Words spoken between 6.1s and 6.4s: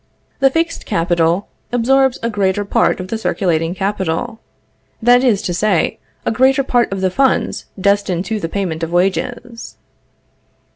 a